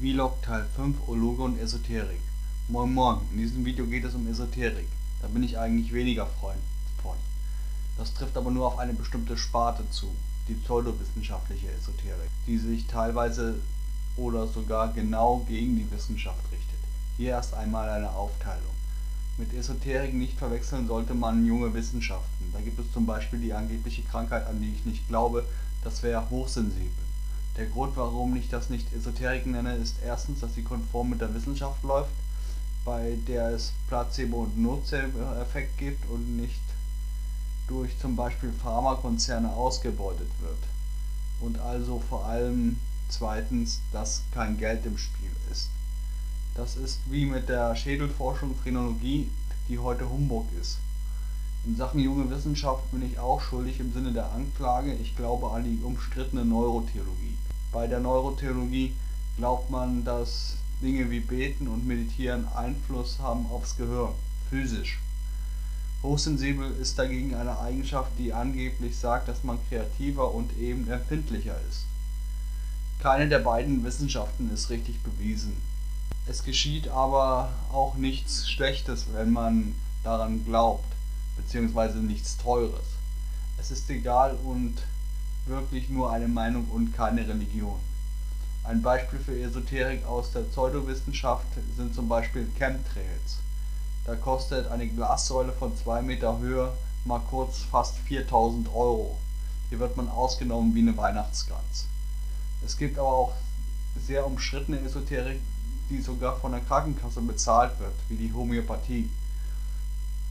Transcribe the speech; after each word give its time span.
Vlog 0.00 0.42
Teil 0.42 0.66
5 0.74 1.08
Ologe 1.08 1.44
und 1.44 1.56
Esoterik. 1.60 2.20
Moin 2.66 2.92
Moin, 2.92 3.20
in 3.30 3.38
diesem 3.38 3.64
Video 3.64 3.86
geht 3.86 4.04
es 4.04 4.14
um 4.16 4.26
Esoterik. 4.26 4.88
Da 5.22 5.28
bin 5.28 5.44
ich 5.44 5.56
eigentlich 5.56 5.92
weniger 5.92 6.26
Freund 6.26 6.58
von. 7.00 7.14
Das 7.96 8.12
trifft 8.12 8.36
aber 8.36 8.50
nur 8.50 8.66
auf 8.66 8.78
eine 8.80 8.92
bestimmte 8.92 9.38
Sparte 9.38 9.88
zu, 9.90 10.08
die 10.48 10.54
pseudowissenschaftliche 10.54 11.70
Esoterik, 11.70 12.28
die 12.48 12.58
sich 12.58 12.88
teilweise 12.88 13.60
oder 14.16 14.48
sogar 14.48 14.92
genau 14.92 15.44
gegen 15.46 15.76
die 15.76 15.88
Wissenschaft 15.92 16.42
richtet. 16.50 16.80
Hier 17.16 17.30
erst 17.30 17.54
einmal 17.54 17.88
eine 17.88 18.10
Aufteilung. 18.10 18.74
Mit 19.38 19.54
Esoterik 19.54 20.12
nicht 20.12 20.36
verwechseln 20.36 20.88
sollte 20.88 21.14
man 21.14 21.46
junge 21.46 21.72
Wissenschaften. 21.72 22.50
Da 22.52 22.60
gibt 22.60 22.80
es 22.80 22.92
zum 22.92 23.06
Beispiel 23.06 23.38
die 23.38 23.52
angebliche 23.52 24.02
Krankheit, 24.02 24.44
an 24.48 24.60
die 24.60 24.74
ich 24.74 24.84
nicht 24.84 25.06
glaube, 25.06 25.44
das 25.84 26.02
wäre 26.02 26.28
hochsensibel. 26.30 27.03
Der 27.56 27.66
Grund, 27.66 27.96
warum 27.96 28.34
ich 28.34 28.48
das 28.48 28.68
nicht 28.68 28.92
Esoterik 28.92 29.46
nenne, 29.46 29.76
ist 29.76 29.96
erstens, 30.04 30.40
dass 30.40 30.54
sie 30.54 30.62
konform 30.62 31.10
mit 31.10 31.20
der 31.20 31.32
Wissenschaft 31.34 31.82
läuft, 31.84 32.10
bei 32.84 33.16
der 33.28 33.50
es 33.50 33.72
Placebo- 33.88 34.42
und 34.42 34.58
Nocebo-Effekt 34.58 35.78
gibt 35.78 36.08
und 36.10 36.36
nicht 36.36 36.60
durch 37.68 37.96
zum 37.98 38.16
Beispiel 38.16 38.52
Pharmakonzerne 38.52 39.52
ausgebeutet 39.52 40.28
wird. 40.40 40.58
Und 41.40 41.58
also 41.58 42.02
vor 42.08 42.24
allem 42.26 42.78
zweitens, 43.08 43.80
dass 43.92 44.22
kein 44.32 44.58
Geld 44.58 44.84
im 44.84 44.98
Spiel 44.98 45.30
ist. 45.50 45.68
Das 46.54 46.76
ist 46.76 46.98
wie 47.06 47.24
mit 47.24 47.48
der 47.48 47.74
Schädelforschung 47.76 48.54
Phrenologie, 48.56 49.30
die 49.68 49.78
heute 49.78 50.08
Humbug 50.08 50.46
ist. 50.60 50.78
In 51.66 51.76
Sachen 51.76 52.00
junge 52.00 52.28
Wissenschaft 52.28 52.90
bin 52.90 53.02
ich 53.02 53.18
auch 53.18 53.40
schuldig 53.40 53.80
im 53.80 53.90
Sinne 53.90 54.12
der 54.12 54.30
Anklage. 54.32 54.92
Ich 54.92 55.16
glaube 55.16 55.50
an 55.50 55.64
die 55.64 55.82
umstrittene 55.82 56.44
Neurotheologie. 56.44 57.38
Bei 57.72 57.86
der 57.86 58.00
Neurotheologie 58.00 58.94
glaubt 59.38 59.70
man, 59.70 60.04
dass 60.04 60.58
Dinge 60.82 61.10
wie 61.10 61.20
Beten 61.20 61.68
und 61.68 61.86
Meditieren 61.86 62.46
Einfluss 62.54 63.18
haben 63.18 63.46
aufs 63.50 63.78
Gehirn, 63.78 64.12
physisch. 64.50 65.00
Hochsensibel 66.02 66.70
ist 66.70 66.98
dagegen 66.98 67.34
eine 67.34 67.58
Eigenschaft, 67.58 68.10
die 68.18 68.34
angeblich 68.34 68.98
sagt, 68.98 69.28
dass 69.28 69.42
man 69.42 69.58
kreativer 69.70 70.34
und 70.34 70.54
eben 70.58 70.86
empfindlicher 70.90 71.58
ist. 71.70 71.86
Keine 72.98 73.26
der 73.26 73.38
beiden 73.38 73.82
Wissenschaften 73.84 74.52
ist 74.52 74.68
richtig 74.68 75.02
bewiesen. 75.02 75.56
Es 76.26 76.44
geschieht 76.44 76.88
aber 76.88 77.54
auch 77.72 77.94
nichts 77.94 78.50
Schlechtes, 78.50 79.06
wenn 79.14 79.32
man 79.32 79.74
daran 80.02 80.44
glaubt 80.44 80.93
beziehungsweise 81.36 81.98
nichts 81.98 82.36
Teures. 82.36 82.86
Es 83.58 83.70
ist 83.70 83.88
egal 83.90 84.36
und 84.44 84.82
wirklich 85.46 85.88
nur 85.88 86.10
eine 86.10 86.28
Meinung 86.28 86.66
und 86.70 86.94
keine 86.94 87.26
Religion. 87.26 87.78
Ein 88.64 88.80
Beispiel 88.80 89.18
für 89.18 89.38
Esoterik 89.38 90.06
aus 90.06 90.32
der 90.32 90.40
Pseudowissenschaft 90.40 91.46
sind 91.76 91.94
zum 91.94 92.08
Beispiel 92.08 92.48
Chemtrails. 92.56 93.38
Da 94.06 94.16
kostet 94.16 94.68
eine 94.68 94.88
Glassäule 94.88 95.52
von 95.52 95.76
2 95.76 96.02
Meter 96.02 96.38
Höhe 96.38 96.72
mal 97.04 97.20
kurz 97.20 97.58
fast 97.58 97.96
4000 97.98 98.68
Euro. 98.68 99.18
Hier 99.68 99.78
wird 99.78 99.96
man 99.96 100.08
ausgenommen 100.08 100.74
wie 100.74 100.80
eine 100.80 100.96
Weihnachtsgans. 100.96 101.86
Es 102.64 102.76
gibt 102.76 102.98
aber 102.98 103.12
auch 103.12 103.32
sehr 104.06 104.26
umstrittene 104.26 104.80
Esoterik, 104.80 105.40
die 105.90 106.00
sogar 106.00 106.38
von 106.40 106.52
der 106.52 106.62
Krankenkasse 106.62 107.20
bezahlt 107.20 107.78
wird, 107.78 107.94
wie 108.08 108.16
die 108.16 108.32
Homöopathie. 108.32 109.10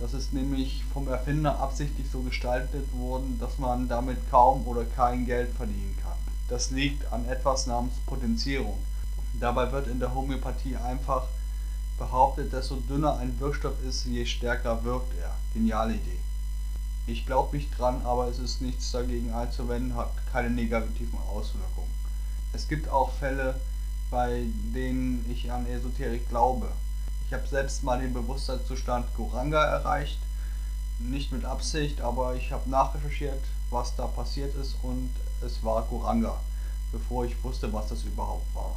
Das 0.00 0.14
ist 0.14 0.32
nämlich 0.32 0.84
vom 0.92 1.08
Erfinder 1.08 1.58
absichtlich 1.58 2.06
so 2.10 2.20
gestaltet 2.20 2.86
worden, 2.96 3.38
dass 3.40 3.58
man 3.58 3.88
damit 3.88 4.18
kaum 4.30 4.66
oder 4.66 4.84
kein 4.84 5.26
Geld 5.26 5.52
verdienen 5.56 5.96
kann. 6.02 6.16
Das 6.48 6.70
liegt 6.70 7.12
an 7.12 7.26
etwas 7.28 7.66
namens 7.66 7.94
Potenzierung. 8.06 8.78
Dabei 9.40 9.70
wird 9.72 9.88
in 9.88 9.98
der 9.98 10.14
Homöopathie 10.14 10.76
einfach 10.76 11.24
behauptet, 11.98 12.52
desto 12.52 12.76
dünner 12.76 13.18
ein 13.18 13.38
Wirkstoff 13.40 13.74
ist, 13.86 14.04
je 14.06 14.24
stärker 14.24 14.84
wirkt 14.84 15.12
er. 15.20 15.34
Geniale 15.52 15.94
Idee. 15.94 16.18
Ich 17.06 17.26
glaube 17.26 17.56
nicht 17.56 17.76
dran, 17.76 18.02
aber 18.04 18.28
es 18.28 18.38
ist 18.38 18.60
nichts 18.60 18.92
dagegen 18.92 19.32
einzuwenden, 19.32 19.96
hat 19.96 20.10
keine 20.32 20.50
negativen 20.50 21.18
Auswirkungen. 21.28 21.90
Es 22.52 22.68
gibt 22.68 22.88
auch 22.88 23.12
Fälle, 23.12 23.60
bei 24.10 24.44
denen 24.74 25.24
ich 25.30 25.50
an 25.50 25.66
Esoterik 25.66 26.28
glaube. 26.28 26.68
Ich 27.28 27.34
habe 27.34 27.46
selbst 27.46 27.82
mal 27.82 28.00
den 28.00 28.14
Bewusstseinszustand 28.14 29.14
Goranga 29.14 29.62
erreicht. 29.62 30.18
Nicht 30.98 31.30
mit 31.30 31.44
Absicht, 31.44 32.00
aber 32.00 32.34
ich 32.36 32.52
habe 32.52 32.70
nachrecherchiert, 32.70 33.42
was 33.68 33.94
da 33.96 34.06
passiert 34.06 34.56
ist 34.56 34.76
und 34.82 35.10
es 35.44 35.62
war 35.62 35.82
Goranga, 35.90 36.40
bevor 36.90 37.26
ich 37.26 37.44
wusste, 37.44 37.70
was 37.70 37.88
das 37.88 38.04
überhaupt 38.04 38.46
war. 38.54 38.76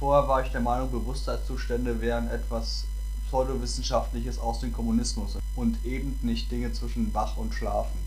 Vorher 0.00 0.26
war 0.26 0.44
ich 0.44 0.50
der 0.50 0.62
Meinung, 0.62 0.90
Bewusstseinszustände 0.90 2.00
wären 2.00 2.28
etwas 2.28 2.86
Pseudowissenschaftliches 3.28 4.40
aus 4.40 4.58
dem 4.58 4.72
Kommunismus 4.72 5.38
und 5.54 5.82
eben 5.84 6.18
nicht 6.22 6.50
Dinge 6.50 6.72
zwischen 6.72 7.14
wach 7.14 7.36
und 7.36 7.54
schlafend. 7.54 8.02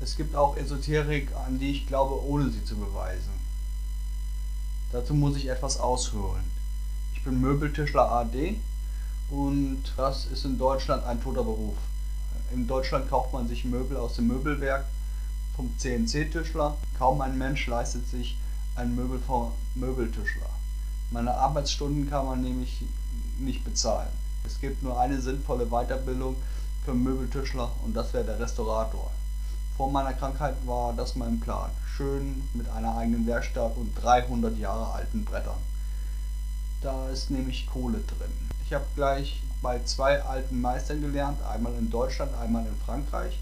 Es 0.00 0.16
gibt 0.16 0.34
auch 0.34 0.56
Esoterik, 0.56 1.28
an 1.46 1.58
die 1.58 1.72
ich 1.72 1.86
glaube, 1.86 2.24
ohne 2.26 2.48
sie 2.48 2.64
zu 2.64 2.76
beweisen. 2.76 3.34
Dazu 4.90 5.12
muss 5.12 5.36
ich 5.36 5.48
etwas 5.48 5.78
ausholen. 5.78 6.53
Bin 7.24 7.40
Möbeltischler 7.40 8.10
AD 8.10 8.60
und 9.30 9.82
das 9.96 10.26
ist 10.26 10.44
in 10.44 10.58
Deutschland 10.58 11.04
ein 11.04 11.22
toter 11.22 11.42
Beruf. 11.42 11.76
In 12.52 12.66
Deutschland 12.66 13.08
kauft 13.08 13.32
man 13.32 13.48
sich 13.48 13.64
Möbel 13.64 13.96
aus 13.96 14.16
dem 14.16 14.28
Möbelwerk 14.28 14.84
vom 15.56 15.72
CNC-Tischler. 15.78 16.76
Kaum 16.98 17.22
ein 17.22 17.38
Mensch 17.38 17.66
leistet 17.66 18.06
sich 18.08 18.36
ein 18.76 18.94
Möbel 18.94 19.18
vom 19.26 19.52
Möbeltischler. 19.74 20.50
Meine 21.12 21.32
Arbeitsstunden 21.34 22.10
kann 22.10 22.26
man 22.26 22.42
nämlich 22.42 22.84
nicht 23.38 23.64
bezahlen. 23.64 24.10
Es 24.44 24.60
gibt 24.60 24.82
nur 24.82 25.00
eine 25.00 25.18
sinnvolle 25.18 25.64
Weiterbildung 25.66 26.36
für 26.84 26.92
Möbeltischler 26.92 27.70
und 27.86 27.96
das 27.96 28.12
wäre 28.12 28.24
der 28.24 28.38
Restaurator. 28.38 29.10
Vor 29.78 29.90
meiner 29.90 30.12
Krankheit 30.12 30.56
war 30.66 30.92
das 30.92 31.16
mein 31.16 31.40
Plan. 31.40 31.70
Schön 31.96 32.46
mit 32.52 32.68
einer 32.68 32.98
eigenen 32.98 33.26
Werkstatt 33.26 33.76
und 33.78 33.94
300 33.94 34.58
Jahre 34.58 34.92
alten 34.92 35.24
Brettern. 35.24 35.56
Da 36.84 37.08
ist 37.08 37.30
nämlich 37.30 37.66
Kohle 37.66 38.00
drin. 38.00 38.30
Ich 38.66 38.74
habe 38.74 38.84
gleich 38.94 39.42
bei 39.62 39.82
zwei 39.84 40.20
alten 40.22 40.60
Meistern 40.60 41.00
gelernt, 41.00 41.42
einmal 41.42 41.72
in 41.78 41.88
Deutschland, 41.88 42.34
einmal 42.34 42.66
in 42.66 42.76
Frankreich. 42.84 43.38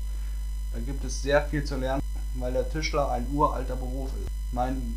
Da 0.73 0.79
gibt 0.79 1.05
es 1.05 1.23
sehr 1.23 1.43
viel 1.43 1.65
zu 1.65 1.77
lernen, 1.77 2.03
weil 2.37 2.53
der 2.53 2.71
Tischler 2.71 3.11
ein 3.11 3.27
uralter 3.33 3.75
Beruf 3.75 4.11
ist. 4.11 4.31
Mein 4.53 4.97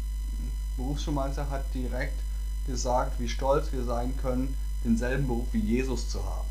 Berufsschulmeister 0.78 1.50
hat 1.50 1.74
direkt 1.74 2.20
gesagt, 2.68 3.20
wie 3.20 3.28
stolz 3.28 3.72
wir 3.72 3.84
sein 3.84 4.16
können, 4.22 4.56
denselben 4.84 5.26
Beruf 5.26 5.48
wie 5.52 5.62
Jesus 5.62 6.08
zu 6.08 6.24
haben. 6.24 6.48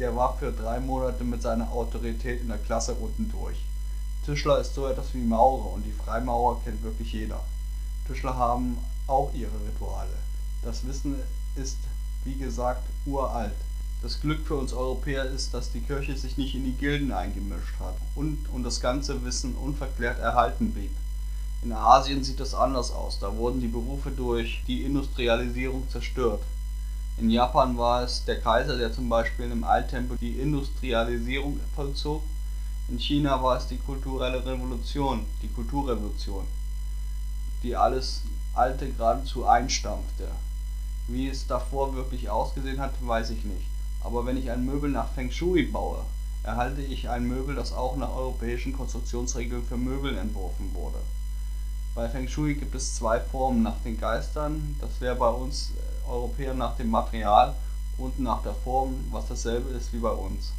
Der 0.00 0.16
war 0.16 0.36
für 0.36 0.50
drei 0.50 0.80
Monate 0.80 1.22
mit 1.22 1.42
seiner 1.42 1.70
Autorität 1.70 2.40
in 2.40 2.48
der 2.48 2.58
Klasse 2.58 2.94
unten 2.94 3.30
durch. 3.30 3.64
Tischler 4.24 4.58
ist 4.58 4.74
so 4.74 4.88
etwas 4.88 5.14
wie 5.14 5.22
Maurer 5.22 5.74
und 5.74 5.84
die 5.84 5.92
Freimaurer 5.92 6.60
kennt 6.64 6.82
wirklich 6.82 7.12
jeder. 7.12 7.40
Tischler 8.08 8.36
haben 8.36 8.78
auch 9.06 9.32
ihre 9.32 9.54
Rituale. 9.64 10.26
Das 10.66 10.84
Wissen 10.84 11.14
ist, 11.54 11.76
wie 12.24 12.34
gesagt, 12.34 12.82
uralt. 13.06 13.54
Das 14.02 14.20
Glück 14.20 14.44
für 14.44 14.56
uns 14.56 14.72
Europäer 14.72 15.24
ist, 15.24 15.54
dass 15.54 15.70
die 15.70 15.80
Kirche 15.80 16.16
sich 16.16 16.36
nicht 16.38 16.56
in 16.56 16.64
die 16.64 16.72
Gilden 16.72 17.12
eingemischt 17.12 17.78
hat 17.78 17.94
und, 18.16 18.48
und 18.52 18.64
das 18.64 18.80
ganze 18.80 19.24
Wissen 19.24 19.54
unverklärt 19.54 20.18
erhalten 20.18 20.72
blieb. 20.72 20.90
In 21.62 21.72
Asien 21.72 22.24
sieht 22.24 22.40
es 22.40 22.52
anders 22.52 22.90
aus. 22.90 23.20
Da 23.20 23.36
wurden 23.36 23.60
die 23.60 23.68
Berufe 23.68 24.10
durch 24.10 24.64
die 24.66 24.82
Industrialisierung 24.82 25.88
zerstört. 25.88 26.42
In 27.16 27.30
Japan 27.30 27.78
war 27.78 28.02
es 28.02 28.24
der 28.24 28.40
Kaiser, 28.40 28.76
der 28.76 28.92
zum 28.92 29.08
Beispiel 29.08 29.48
im 29.52 29.62
Alttempel 29.62 30.18
die 30.20 30.40
Industrialisierung 30.40 31.60
vollzog. 31.76 32.24
In 32.88 32.98
China 32.98 33.40
war 33.40 33.56
es 33.58 33.68
die 33.68 33.78
kulturelle 33.78 34.44
Revolution, 34.44 35.26
die 35.42 35.48
Kulturrevolution, 35.48 36.44
die 37.62 37.76
alles 37.76 38.22
Alte 38.52 38.90
geradezu 38.90 39.46
einstampfte. 39.46 40.28
Wie 41.08 41.28
es 41.28 41.46
davor 41.46 41.94
wirklich 41.94 42.30
ausgesehen 42.30 42.80
hat, 42.80 42.94
weiß 43.00 43.30
ich 43.30 43.44
nicht. 43.44 43.66
Aber 44.00 44.26
wenn 44.26 44.36
ich 44.36 44.50
ein 44.50 44.64
Möbel 44.64 44.90
nach 44.90 45.12
Feng 45.12 45.30
Shui 45.30 45.64
baue, 45.64 46.04
erhalte 46.42 46.82
ich 46.82 47.08
ein 47.08 47.26
Möbel, 47.26 47.54
das 47.54 47.72
auch 47.72 47.96
nach 47.96 48.14
europäischen 48.14 48.72
Konstruktionsregeln 48.72 49.64
für 49.64 49.76
Möbel 49.76 50.16
entworfen 50.16 50.70
wurde. 50.74 50.98
Bei 51.94 52.08
Feng 52.08 52.28
Shui 52.28 52.54
gibt 52.54 52.74
es 52.74 52.94
zwei 52.94 53.20
Formen 53.20 53.62
nach 53.62 53.80
den 53.84 53.98
Geistern. 53.98 54.76
Das 54.80 55.00
wäre 55.00 55.16
bei 55.16 55.28
uns 55.28 55.72
Europäern 56.08 56.58
nach 56.58 56.76
dem 56.76 56.90
Material 56.90 57.54
und 57.98 58.18
nach 58.20 58.42
der 58.42 58.54
Form, 58.54 58.94
was 59.10 59.28
dasselbe 59.28 59.70
ist 59.70 59.92
wie 59.92 59.98
bei 59.98 60.10
uns. 60.10 60.52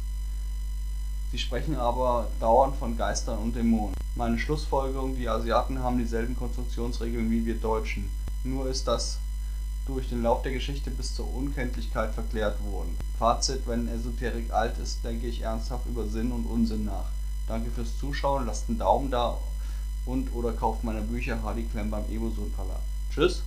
Sie 1.30 1.38
sprechen 1.38 1.76
aber 1.76 2.28
dauernd 2.40 2.76
von 2.76 2.96
Geistern 2.96 3.38
und 3.38 3.54
Dämonen. 3.54 3.94
Meine 4.14 4.38
Schlussfolgerung, 4.38 5.14
die 5.14 5.28
Asiaten 5.28 5.78
haben 5.78 5.98
dieselben 5.98 6.34
Konstruktionsregeln 6.34 7.30
wie 7.30 7.44
wir 7.44 7.54
Deutschen. 7.54 8.10
Nur 8.44 8.68
ist 8.68 8.88
das 8.88 9.18
durch 9.88 10.08
den 10.08 10.22
Lauf 10.22 10.42
der 10.42 10.52
Geschichte 10.52 10.90
bis 10.90 11.14
zur 11.14 11.34
Unkenntlichkeit 11.34 12.14
verklärt 12.14 12.62
wurden. 12.62 12.96
Fazit, 13.18 13.66
wenn 13.66 13.88
Esoterik 13.88 14.52
alt 14.52 14.78
ist, 14.78 15.02
denke 15.02 15.26
ich 15.26 15.40
ernsthaft 15.40 15.86
über 15.86 16.06
Sinn 16.06 16.30
und 16.30 16.44
Unsinn 16.44 16.84
nach. 16.84 17.06
Danke 17.48 17.70
fürs 17.70 17.98
Zuschauen, 17.98 18.46
lasst 18.46 18.68
einen 18.68 18.78
Daumen 18.78 19.10
da 19.10 19.38
und 20.04 20.32
oder 20.34 20.52
kauft 20.52 20.84
meine 20.84 21.00
Bücher 21.00 21.42
Hardy 21.42 21.64
Klemm 21.64 21.90
beim 21.90 22.04
Ebosun 22.10 22.52
Verlag. 22.54 22.80
Tschüss! 23.12 23.42